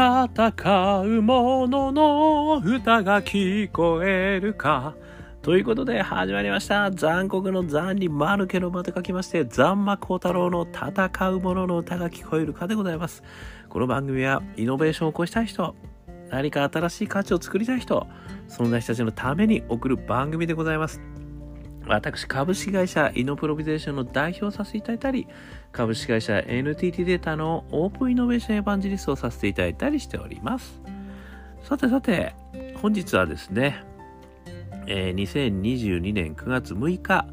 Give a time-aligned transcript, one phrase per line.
[0.00, 4.94] 戦う者のの歌が聞こえるか。
[5.42, 6.90] ということで始まりました。
[6.90, 13.22] 残酷の残に間抜けの間と書きまして、残魔高太郎の戦う者の歌が聞こえるかでございます。
[13.68, 15.74] この番組はイノベーションを起こしたい人、
[16.30, 18.06] 何か新しい価値を作りたい人、
[18.48, 21.02] そんな人たちのために送る番組でございます。
[21.90, 25.26] 私、株式会社イノプロビゼーションの代表をさせていただいたり、
[25.72, 30.80] 株式会社 NTT データのオープンイノベーションエヴァンジリストをさせていただいたりしております。
[31.64, 32.36] さてさて、
[32.76, 33.82] 本日はですね、
[34.86, 37.26] えー、2022年9月6日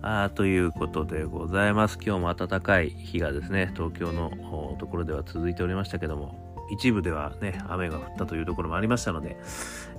[0.00, 1.98] あということでございます。
[2.02, 9.36] 今日も暖かい日がですね、東京のところでは続いておりましたけども、一部ではね、雨が降ったというところもありましたので、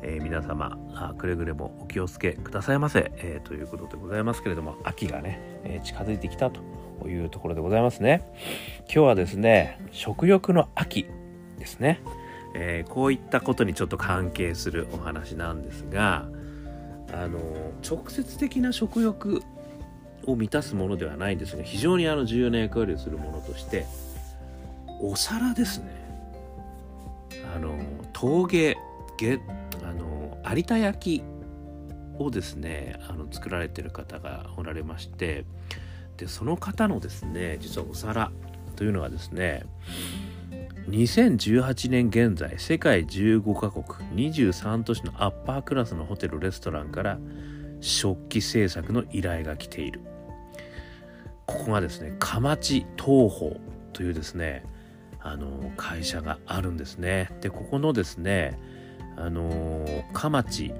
[0.02, 6.62] えー、皆様あくれぐれもお気をつけくださいませ、えー、ということでございますけれども、秋がね、えー、近づいてきたと
[7.08, 8.22] いうところでございますね。
[8.84, 11.08] 今日はですね、食欲の秋
[11.58, 12.02] ですね。
[12.56, 16.25] えこういったことにちょっと関係するお話なんですが、
[17.14, 17.40] あの
[17.88, 19.42] 直接的な食欲
[20.25, 23.86] を満たすものではないんですが非常にあの重要な役割をするものとして
[25.02, 26.09] お皿ですね
[27.55, 27.80] あの
[28.14, 28.78] 陶芸
[29.17, 29.39] げ
[29.83, 31.23] あの有田焼
[32.17, 35.45] をですねあの作られてる方がおられまして
[36.17, 38.31] でその方のですね実はお皿
[38.75, 39.64] というのがですね
[40.89, 43.84] 2018年現在世界15カ国
[44.31, 47.19] 23都市のアッパークラスのホテルレストランから
[47.80, 50.02] 食器製作の依頼が来ている。
[51.45, 53.56] ここがですねかまち東宝
[53.94, 54.63] というですね
[55.22, 57.30] あの会社があるんですね。
[57.42, 58.59] でここのですね
[59.17, 60.73] あのかまち、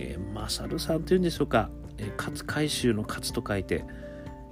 [0.00, 3.84] えー、マサルさんというんでしょうか、え、勝海舟の勝と書いて、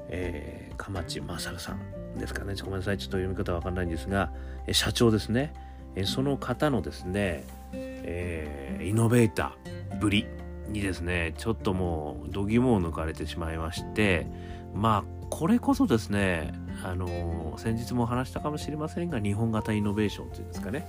[0.09, 2.55] えー、かまちマサルさんですかね。
[2.61, 2.99] ごめんなさい。
[2.99, 4.33] ちょっと読み方わかんないんですが、
[4.67, 5.55] え、社長ですね、
[5.95, 10.27] え、その方のですね、えー、イノベーターぶり
[10.69, 14.27] にですねちょっともう度肝を抜かれてしまいまして
[14.75, 16.53] まあこれこそですね
[16.85, 20.87] あの先日も話したかもしれませんが日本型イノベーションというんですかね。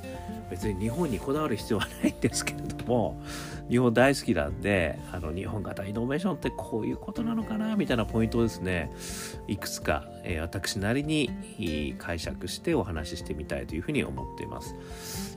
[0.50, 3.22] 別に日本にこだわる必要はないんですけれども
[3.70, 8.92] 日本大好きなんであの日本型イノベーションってこういうことなのかなみたいなポイントをですね
[9.48, 14.76] いくつか、えー、私なりに解釈してお話ししてみたいというふうに思っています。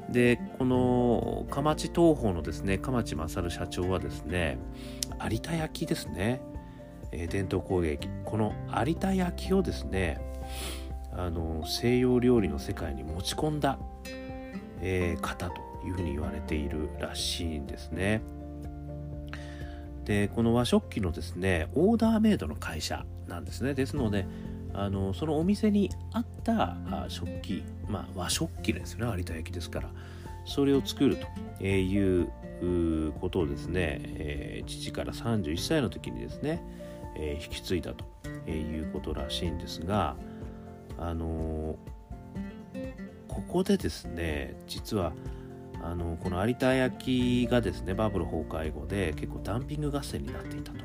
[0.09, 4.59] でこの蒲地東宝のですね蒲地勝社長はですね
[5.31, 6.41] 有田焼ですね。
[7.13, 8.55] えー、伝統工芸この
[8.87, 10.21] 有田焼をですね
[11.13, 13.79] あの西洋料理の世界に持ち込んだ、
[14.81, 18.23] えー、方というふうに言われているらしいんですね。
[20.05, 23.75] でこの和食器のですねオーダーメイドの会社なんですね。
[23.75, 24.27] ですので
[24.73, 26.77] あのそのお店にあった
[27.09, 29.91] 食器、まあ、和食器ですね有田焼ですから
[30.45, 31.17] それを作る
[31.59, 32.33] という
[33.21, 36.63] ことをですね、えー、父から31歳の時にですね、
[37.21, 38.05] えー、引き継いだと
[38.47, 40.17] えいうことらしいんですが、
[40.99, 41.77] あの、
[43.29, 45.13] ここでですね実は
[45.83, 50.79] あのこの有田焼がですねバブル崩壊後で結構ダンピング合戦になっていたと。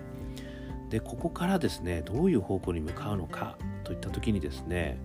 [0.89, 4.97] でここからですねどういう方向に向かうのかといった時にですね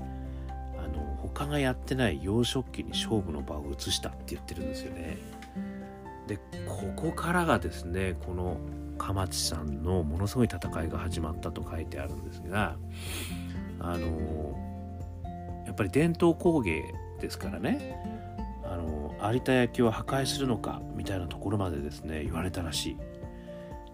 [0.78, 5.18] あの他がやってない洋食器に勝負の場を移したって言ってるんですよね。
[6.26, 6.36] で
[6.66, 8.58] ここからがですねこの
[9.00, 12.76] 蒲地さんのものすごい戦いが始まったと書いてあるんですが
[13.80, 14.58] あの
[15.66, 16.84] やっぱり伝統工芸
[17.18, 17.96] ですからね
[18.62, 22.96] あの有田焼を破壊するのかみたいなところまでですね言われたらしい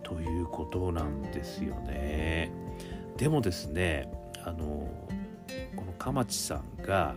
[0.02, 2.50] ということなんですよね。
[3.16, 4.10] でもですね
[4.44, 4.88] あの
[5.76, 7.14] この蒲地さんが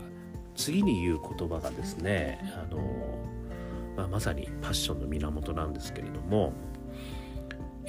[0.56, 2.82] 次に言う言葉がですねあの、
[3.96, 6.54] まあ、まさにパッションの源なんですけれども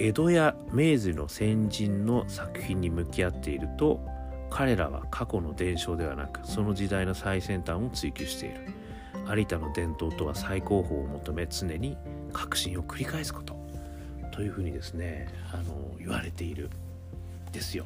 [0.03, 4.01] 江戸や明治の先人の作品に向き合っていると
[4.49, 8.61] 彼らは過去の伝承ではなくその時代の最先端を追求している。
[9.29, 11.99] 有田の伝統とは最高峰を求め常に
[12.33, 13.55] 革新を繰り返すこと。
[14.33, 16.71] というふうにですねあの言われている。
[17.53, 17.85] ですよ。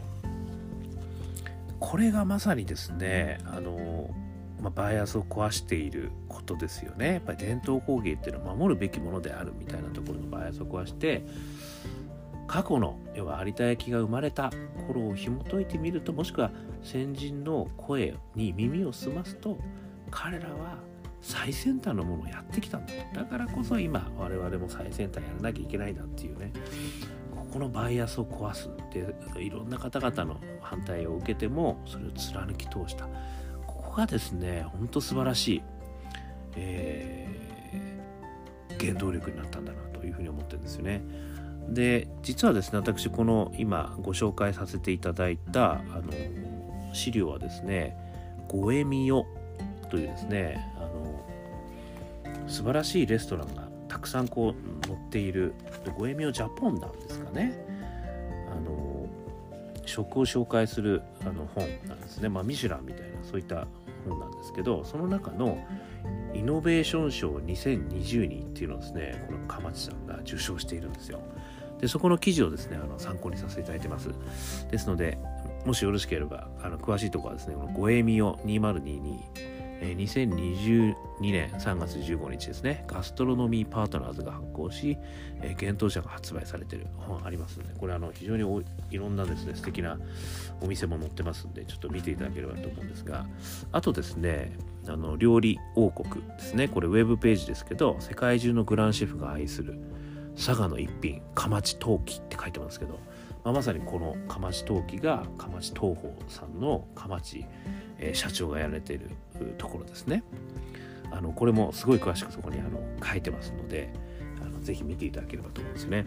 [1.81, 4.09] これがまさにですねあの、
[4.63, 7.15] まあ、バイアスを壊していることですよね。
[7.15, 11.25] やっぱり伝統工芸っていうのは守るべきものであるみたいなところのバイアスを壊して
[12.47, 14.51] 過去の要は有田焼が生まれた
[14.87, 16.51] 頃を紐解いてみるともしくは
[16.83, 19.59] 先人の声に耳を澄ますと
[20.11, 20.79] 彼らは
[21.21, 26.53] 最先端のものをやってきたんだだからこそ今我々も最先端やらなきゃいけないんだっていうね
[27.35, 33.07] ここのバイアスを壊すでいろんな方々の反対を受けてもそれを貫き通した
[33.67, 35.63] ここがですねほんと素晴らしい
[36.57, 41.03] えー、原動力になったんだなというふうに思ってるんですよね。
[41.69, 46.13] で実はですね私この今ご紹介させていただいたあの
[46.93, 47.97] 資料はですね
[48.49, 49.27] 「ゴエミヨ」
[49.91, 55.55] というですねあの素晴らしいレストランがたくさんこう載っている
[55.97, 57.55] ゴエミヨジャポンなんですかね。
[58.51, 59.07] あの
[59.87, 63.67] 食を紹介するあの本なんですね、まあ、ミシュランみたいなそういった
[64.09, 65.59] 本なんですけどその中の
[66.35, 71.21] イノベーション賞2022っていうのをですねこの蒲地さんが受賞しているんですよ。
[71.81, 74.11] でそこの記事をですねあの参考にさせていただいてます。
[74.71, 75.19] ですので
[75.65, 79.54] もしよろしければあの詳しいところはですねこのごえみよ2022
[79.93, 84.97] 2022年3月15日ですね、ガストロノミーパートナーズが発行し、
[85.43, 89.99] えー、幻冬者が発売されてる本ありますので、これあの非常にいろんなですね、素敵な
[90.61, 93.27] お店も載ってますんで、ちょっと見ていただければと思うんですが、
[93.73, 94.57] あとですね、
[94.89, 99.79] あの料理王国ですね、これウェブページですけど、世界中のグランシェフが愛する
[100.37, 102.99] 佐賀の一品、蒲地陶器って書いてますけど、
[103.45, 107.47] まあ、まさにこの蒲地陶器が蒲地東宝さんの蒲地
[107.99, 109.11] えー、社長がやられている
[109.59, 110.23] ところですね。
[111.11, 113.93] あのこれもすごい詳しくそこにあの書いてますので
[114.43, 116.07] あのぜひ見ていただければと思うんですね。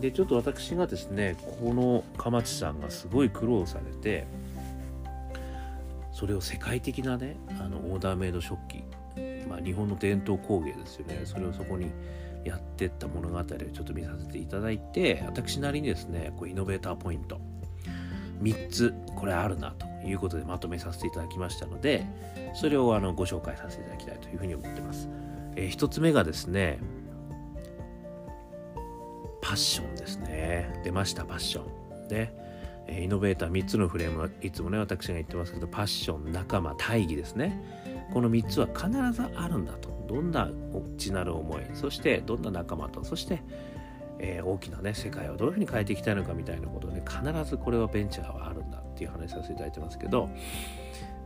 [0.00, 4.26] でちょっと私がですねこの蒲地さんがすごい苦労されて
[6.12, 8.69] それを世界的なねあのオーダーメイド食器、まあ、
[9.62, 11.22] 日本の伝統工芸ですよね。
[11.24, 11.90] それをそこに
[12.44, 17.38] やってった物語をちょっと見させていただいて私なりにですねこうイノベーターポイント
[18.40, 22.06] 3つこれあるなということでまとめさせていただきましたので
[22.54, 25.10] それをあのご紹介させていただきたいというふうに思ってます、
[25.56, 26.78] えー、1つ目がですね
[29.50, 30.80] パッションですね。
[30.84, 32.08] 出ましたパッション。
[32.08, 32.32] ね
[32.88, 37.60] イノベーター3つのフレームはいつもね私が言ってますけどパッション仲間大義ですね。
[38.12, 43.42] この3つは必ずあるんだとどんな内なる思いそしてどんな仲間とそして
[44.22, 50.28] えー、大きなね世界をどういうふうに変えていきたいのかみたいなことで、ね、必ずこれはベンチャーはあるんだっていう話させていただいてますけど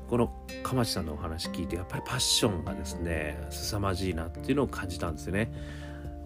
[0.09, 0.33] この
[0.63, 5.53] 鎌地さんのお話聞いてやっぱりパッションがですね凄まじいなっていうのを感じたんですよね。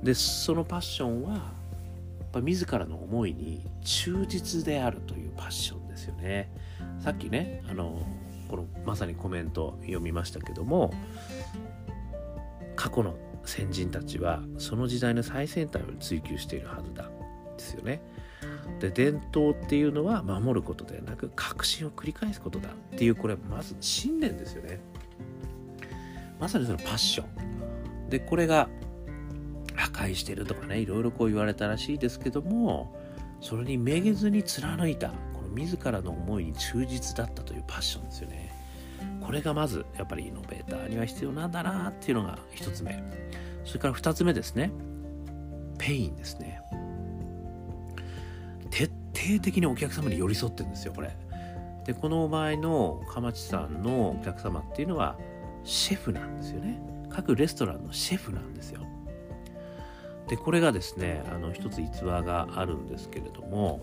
[0.02, 6.52] でそのパッションはやっぱ自らの思いに忠実であるというパッションですよね。
[7.00, 8.02] さっきねあの
[8.48, 10.92] このまさにコメント読みましたけども
[12.76, 17.10] 過去の先人たちはその時代の最先端を追求しているはずだ
[17.56, 18.00] ですよね。
[18.80, 24.80] で伝統っていうのは守ることではなく革新を繰り返すことだっていうこれはまず信念ですよね。
[26.38, 28.08] まさにそのパッション。
[28.10, 28.68] でこれが
[29.74, 32.96] 破壊してるとかねいろいろこう言われたらしいですけども
[33.40, 35.12] それにめげずに貫いた
[35.48, 38.52] 自らの思いに忠実だったというパッションですよね。
[39.20, 43.02] これがまずやっぱりイノベーターには必要なんだなっていうのが一つ目。
[43.64, 44.72] それから二つ目ですね。
[45.78, 46.60] ペインですね。
[48.70, 51.16] 徹底的にお客様に寄り添ってるんですよこれ。
[51.84, 55.16] でこの場合の蒲地さんのお客様っていうのは
[55.64, 56.80] シェフなんですよね。
[57.10, 58.82] 各レストランのシェフなんですよ。
[60.28, 63.80] でこれがですねあの一つ逸話があるんですけれども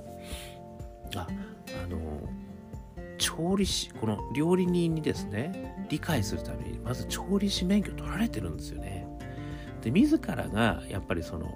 [1.15, 1.27] あ
[1.83, 1.97] あの
[3.17, 9.07] 調理師この料理人にですね理解するためにまず調理師免許取られてるんですよね。
[9.81, 11.55] で自らがやっぱりその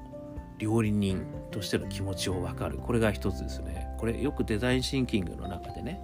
[0.59, 2.77] 料理人としての気持ちを分かる。
[2.77, 3.87] これが一つですね。
[3.97, 6.01] これよくデザインシンキングの中でね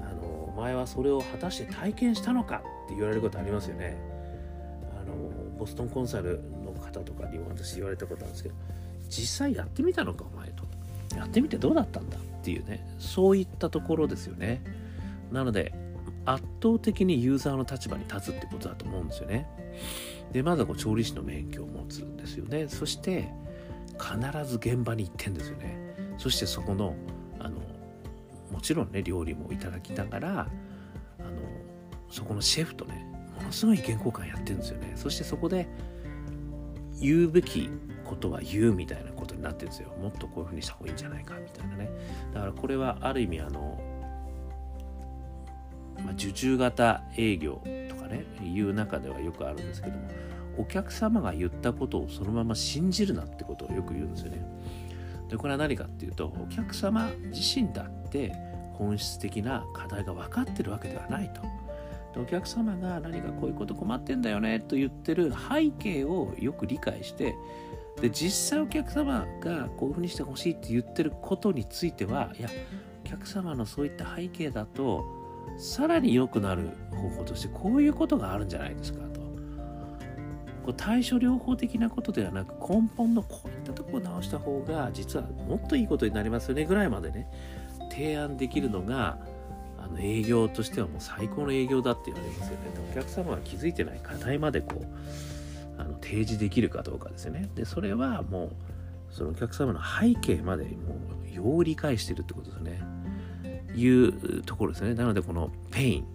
[0.00, 3.96] あのお前はそれを果たして体験したのかって言われることありますよね。
[5.00, 5.14] あの
[5.58, 8.54] ボストンコンサルの方とかにも私言われたことあるんですけど
[9.08, 10.64] 実際やってみたのかお前と。
[11.16, 14.62] やってみてどうだったんだっていうねそういったところですよね
[15.30, 15.72] なので
[16.24, 19.48] 圧倒的にユーザーの立場に立つってことだと思うんですよね。
[20.32, 22.68] でまずはこう調理師の免許を持つんですよね。
[22.68, 23.28] そして
[23.98, 24.16] 必
[24.48, 25.76] ず現場に行ってんですよね。
[26.18, 26.94] そしてそこの
[27.40, 27.58] あの
[28.52, 30.40] もちろんね料理もいただきながら
[31.18, 31.30] あの
[32.08, 33.04] そこのシェフとね
[33.36, 34.92] ものすごい意見交換やってるんですよね。
[34.94, 35.66] そしてそこで
[37.02, 37.68] 言うべき
[38.04, 39.92] ことは言うみたいなことになってるんですよ。
[40.00, 41.90] もっとこういうふうにした方がいいんじゃないかみたいなね。
[42.32, 43.80] だからこれはある意味あの
[46.04, 50.08] まあ、受注型営業とかねいう中ではよくあるんですけども
[50.58, 54.44] お客様が言ったことをそのまま信じるなってことをよく言うんですよね。
[55.28, 58.34] でこれは何かっていうとお客様自身だって
[58.74, 61.42] 本質的な課題が分かってるわけではないと。
[62.16, 67.34] お客様が何かこういうこと困ってんだよねと言ってる背景をよく理解して
[68.00, 72.48] で実際お客様がこういうふうにしてほしいって言ってることについてはいや
[73.04, 75.04] お客様のそういった背景だと
[75.58, 79.20] さらに良くなる方法としてこういうことがあるんじゃないですかと。
[80.64, 87.26] こう対処療法的なことではなく根本のこういったとこを直した方が実はもっといいことになりますよねぐらいまでね
[87.90, 89.18] 提案できるのが
[89.92, 92.56] の営業としてはもう最高の営業だって言われますよね。
[92.90, 97.48] お客様が気づいてない課題までこうあの提示できるかどうかですよね。
[97.54, 98.50] でそれはもう
[99.10, 100.70] そのお客様の背景までも
[101.30, 102.82] うよう理解してるってことですね。
[103.74, 104.94] いうところですね。
[104.94, 106.06] なのでこのペイン。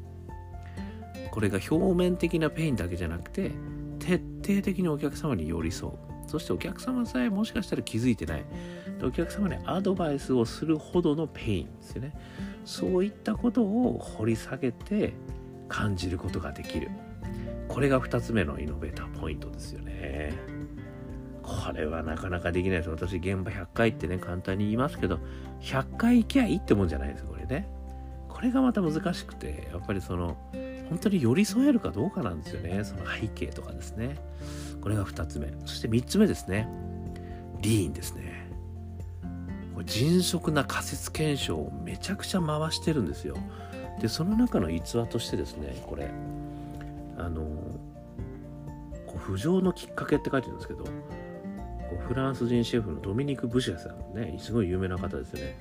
[1.31, 3.51] これが表面的なペインだけじゃなくて
[3.99, 5.93] 徹底的にお客様に寄り添う。
[6.27, 8.45] そしてお客様さえもしかしたら気づいてない。
[9.03, 12.13] お客様にアドバイスをするほどのペインですよね。
[12.65, 15.13] そういったことを掘り下げて
[15.67, 16.89] 感じることができる。
[17.67, 20.33] これが2つ目のイノベーターポイントですよね。
[21.43, 22.89] これはなかなかできないです。
[22.89, 25.19] 私現場100回ってね簡単に言いますけど
[25.61, 27.69] 100回行きゃいいってもんじゃないですこれね。
[28.27, 30.37] これがまた難しくてやっぱりその
[30.89, 32.83] 本当に寄り添えるかどうかなんですよね。
[32.83, 34.15] その背景とかですね。
[34.81, 35.53] これが2つ目。
[35.65, 36.67] そして3つ目ですね。
[37.61, 38.36] リーンですね。
[39.85, 43.35] 迅速な仮説検証をめちゃくちゃ回してるんですよ。
[44.01, 46.11] でその中の逸話としてですねこれ
[47.17, 47.41] あの
[49.07, 50.91] こう浮上のきっかけって書いてるんですけどこ
[51.93, 55.57] うフランス人シェフのドミニク・ブシャさんねすごい有名な方ですよね。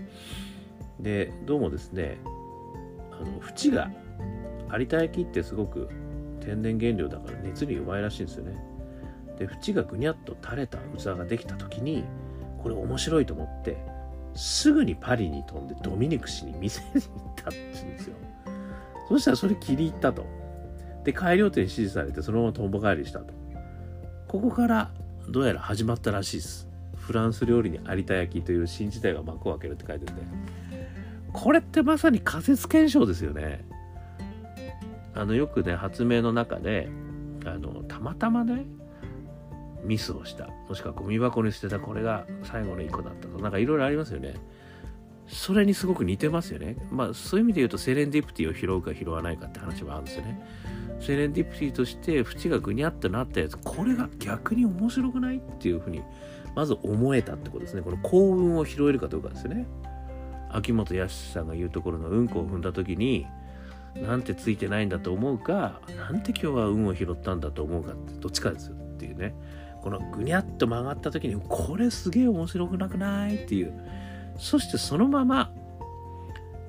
[1.00, 2.18] でどうもですね
[3.12, 3.90] あの縁が
[4.73, 5.88] 有田焼ってすごく
[6.40, 8.56] 天然原料だから熱に弱いらしいんですよね。
[9.38, 12.04] で縁がぐにゃっと垂れた器ができた時に
[12.62, 13.95] これ面白いと思って
[14.37, 17.02] すぐにパリに飛んでドミニク氏に見せに行っ
[17.37, 18.16] たって言うんですよ。
[19.09, 20.26] そしたらそれ気に入ったと。
[21.05, 23.33] で改良点指示されてそのままとんぼ返りしたと。
[24.28, 24.90] ここから
[25.28, 26.69] どうやら始まったらしいです。
[26.97, 30.12] フランス料理に有田焼という新時代が幕を開けるって書いてて。
[31.33, 33.64] これってまさに仮説検証ですよね。
[35.14, 36.88] あのよくね発明の中で
[37.45, 38.66] あのたまたまね
[39.87, 40.49] ミスをした。
[40.69, 41.81] もしくはゴミ箱に捨てた。
[41.81, 43.38] これが最後の1個だったと。
[43.38, 44.35] なんかいろいろありますよね。
[45.28, 46.76] それにすごく似てますよね。
[46.90, 50.40] まあそういう意味で言うとセレンディプティを拾うか拾わないかって話もあるんですよね。
[51.00, 53.59] セレンディプティとして縁がぐにゃってなったやつ。
[53.59, 56.02] これが逆に面白くないっていうふうに
[56.55, 57.83] まず思えたってことですね。
[57.83, 59.66] この幸運を拾えるかどうかですよね。
[60.50, 63.26] 秋元康さんが言うところのうんこを踏んだ時に
[63.97, 68.76] なんてついてないんだと思うかなんて今日は運を拾ったんだと思うかってどっちかですよ。
[68.76, 69.35] っていうね。
[69.87, 73.73] このぐにゃっと曲がった時にこれすげえ面白くなくないっていう。
[74.37, 75.52] そしてそのまま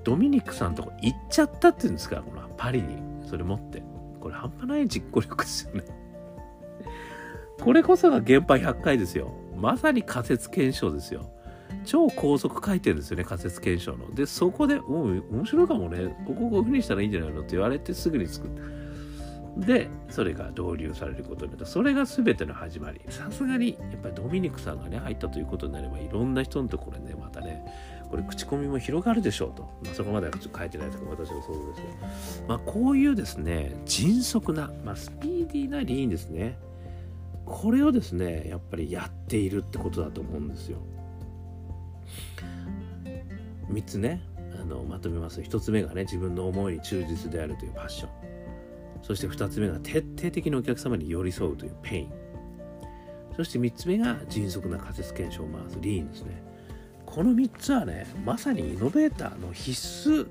[0.04, 2.96] ドミニクさんとこ行っちゃったっていうんですかこのパリに。
[3.28, 3.82] それ持って。
[4.20, 5.84] これ半端ない実行力ですよね。
[7.60, 9.34] これこそが現場100回ですよ。
[9.56, 11.28] まさに仮説検証ですよ。
[11.86, 14.14] 超高速回転ですよね仮説検証の。
[14.14, 16.16] でそこで「おう面白いかもね。
[16.28, 18.77] こここういうふうにしたらいいんじゃないの?」って言われてすぐに作った。
[19.60, 21.66] でそれが導入されることになった。
[21.66, 23.02] それが全ての始まり。
[23.10, 27.66] さすがにやっぱりドミニクさんがね入ったということになればいろんな人のところでねまたね
[28.10, 36.58] これ口コミも広がるでしょうと、まあ、そこまではちょっと書いてないですけど私はそうですけど、まあ、こういうですね迅速な、まあ、スピーディーなリーンですね。
[37.46, 40.80] これをですねやっぱりやっているってことだと思うんですよ。
[43.72, 44.22] 3つね
[44.60, 45.42] あのまとめます。
[45.42, 48.37] 1つ目がね自分の思いに忠実であるというパッション。
[49.08, 52.12] そして2つ目が徹底的にお客様に寄り添うというペイン。
[53.38, 56.44] そして3つ目が迅速な仮説検証を回すリーンですね。
[57.06, 59.72] この3つはねまさにイノベーターの必
[60.10, 60.28] 須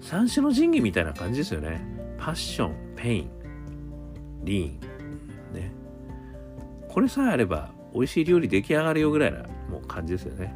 [0.00, 1.80] 三種の神器みたいな感じですよね。
[2.18, 3.30] パッションペイン
[4.44, 4.68] リー
[5.50, 5.72] ンね。
[6.88, 10.54] これさえあれば美味しい料理出来上がるよぐらいなもう感じですよね。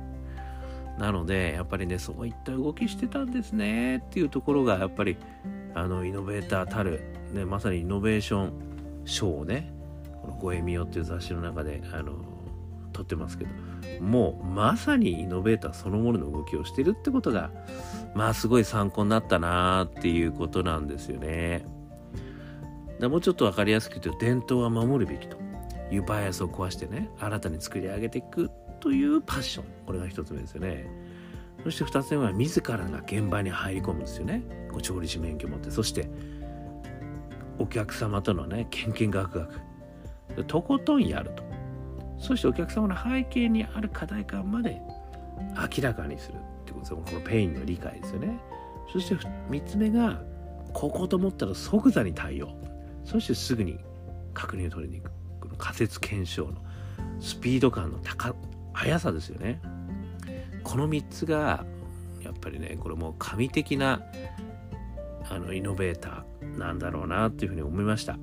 [0.97, 5.17] なのでやっぱりねそういった動きしてたんですねっていうところがやっぱり
[5.77, 7.03] あのイノベーターたる、
[7.33, 8.53] ね、まさにイノベーション
[9.05, 9.73] 賞をね
[10.23, 12.13] この「ゴエミオ」っていう雑誌の中であの
[12.93, 13.51] 撮ってますけど
[14.03, 17.51] もうまさにイノベーターそのものの動きをしてるってことが
[18.15, 21.65] まあすごい参考になったなっていうことなんですよね。
[22.99, 25.47] だもうちょっと分かりやすく言うと伝統は守るべきと。
[25.91, 29.65] いうバイアスを壊してね新たに作り上げていくというパッション。
[29.87, 30.87] これが一つ目ですよね。
[31.65, 34.43] そして二つ目は自らが現場に入り込むんですよね。
[34.71, 35.71] こう調理師免許を持って。
[35.71, 36.09] そして
[37.59, 41.45] お客様とのねけんけんがくがくとことんやると。
[42.19, 44.81] そしてお客様の背景にある課題感まで
[45.77, 48.39] 明らかにするってことですこのペインの理解ですよね。
[48.93, 50.23] そして3つ目が
[50.73, 52.49] ここと思ったら即座に対応。
[53.05, 53.79] そしてすぐに
[54.35, 55.13] 確認を取りに行く。
[55.41, 56.55] この仮説検証の
[57.21, 58.35] スピード感の高
[58.75, 59.61] 速さですよね。
[60.63, 61.65] この3つが
[62.23, 64.03] やっぱりねこれもう神的な
[65.31, 66.26] あのイノベーター。
[66.57, 68.19] なんだろうなっていうふうに思いました。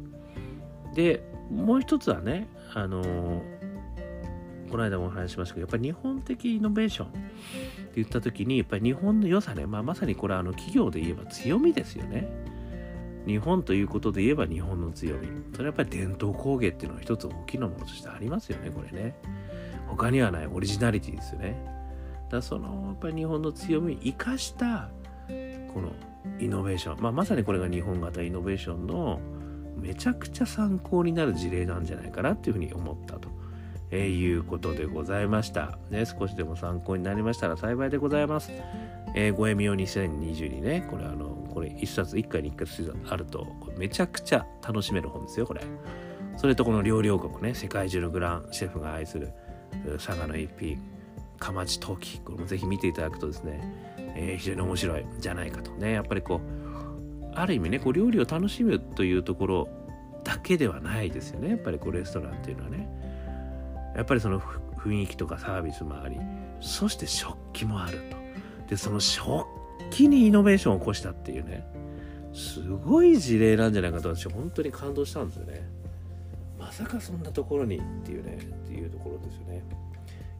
[0.93, 3.41] でもう一つはねあの
[4.69, 7.19] この間もお話ししましたけどやっぱり日本的イノベーションって
[7.95, 12.27] 言った時にやっぱり日本の良さね、まあ、まさにこれはあの企業で言えば強みですよね。
[13.25, 15.27] 日本ということで言えば日本の強み。
[15.53, 19.15] それはやっぱり伝統工芸っていうのは一つ大きなものとしてありますよねこれね。
[19.87, 21.55] 他にはないオリジナリティですよね。
[22.25, 24.89] だからそのやっぱり日本の強みを生かした
[25.73, 25.91] この
[26.39, 29.19] イノベーション、まあ、まさにこれが日本型イノベーションの
[29.75, 33.29] めちゃくちゃ参考になる事例なんじゃないかなっていうふうに思ったと。
[33.95, 35.77] えー、いうことでございました。
[35.91, 38.51] ね、少しでも参考になりましたら幸いでございます。
[39.13, 42.67] えー、ごえみよ2022ね、これあの、これ一冊一回に一回
[43.07, 43.45] あると、
[43.77, 45.61] めちゃくちゃ楽しめる本ですよ、これ。
[46.37, 49.31] それとこの料理王国ね、世界中のグランシェフが愛する
[50.03, 50.81] 佐賀の一品、
[51.37, 53.61] 釜地陶器、これもぜひ見ていただくとですね、
[54.15, 59.69] えー、非常に面白いじゃないかとね、やっぱりこう、ある意味ね、こう料理を楽しむというところ
[60.23, 62.89] だけではないですよね、やっぱりこうレストランっていうのはね。
[63.95, 66.17] やっぱりその雰囲気とかサービスもあり
[66.59, 68.17] そして食器もあると。
[68.69, 69.45] でその食
[69.91, 71.65] 器にイノベーションを起こしたっていうね
[72.33, 75.67] すごい事例なんじゃないかと私本当に感動したんですよね。
[76.57, 79.63] まさかそんなところにっていうねっていうところですよね。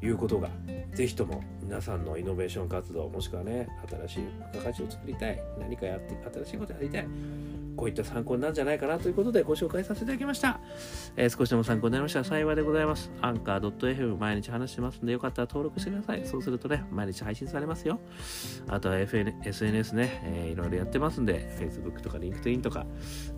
[0.04, 0.50] いうことが
[0.94, 3.68] 是非とも皆さんのイノベーション活動もしくはね
[4.08, 7.08] 新しい付加価値を作りたい何かやって新しいことやりたい
[7.76, 10.60] こういった参考になるんじゃないかなということでご紹介させていただきました。
[11.16, 13.12] えー、少しでも参考になりましたら幸いでございます。
[13.22, 16.26] アンカー .fm 毎日話してますんでよかったら登録してください。
[16.26, 18.00] そうするとね、毎日配信されますよ。
[18.68, 22.86] あとは SNS ね、えー、いろいろやってますんで、Facebook とか LinkedIn とか、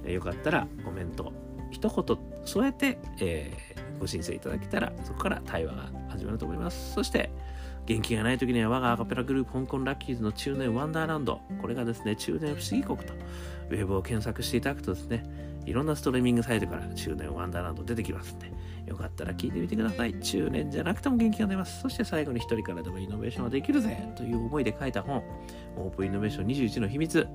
[0.03, 1.31] えー、よかったらコメント、
[1.71, 6.93] 一言添えて、えー、ご申請いただけたら、そこから対話が始まると思います。
[6.93, 7.29] そして、
[7.85, 11.41] 元気がない時には我がアカペラグループ香港ラッキーズの中年ワンダーランド。
[11.61, 13.13] これがですね、中年不思議国と
[13.69, 15.23] ウェブを検索していただくとですね、
[15.65, 18.51] いろんなストリーミングサイトから中年ワンダーランド出てきますんで、
[18.85, 20.13] よかったら聞いてみてください。
[20.19, 21.81] 中年じゃなくても元気が出ます。
[21.81, 25.23] そして最後に一人からでもイノベーションはできるぜという思いで書いた本、
[25.75, 27.27] オープンイノベーション21の秘密。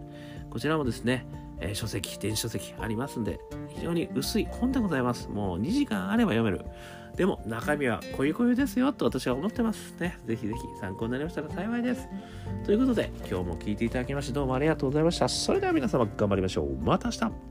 [0.49, 1.27] こちらもですね、
[1.61, 5.29] えー、書籍、電子書籍ありますんで、非常に薄い本でございます。
[5.29, 6.65] もう2時間あれば読める。
[7.17, 10.17] でも中身はこゆこゆですよと私は思ってますね。
[10.27, 12.09] ぜひぜひ参考になりましたら幸いです。
[12.65, 15.29] ということで今日も聴いていただきましてどうもありがとうございました。
[15.29, 16.77] それでは皆様頑張りましょう。
[16.77, 17.50] また明日